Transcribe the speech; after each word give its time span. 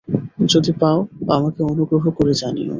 যদি 0.49 0.71
পাও, 0.79 0.99
আমাকে 1.29 1.59
অনুগ্রহ 1.63 2.03
করে 2.09 2.33
জানিও। 2.33 2.69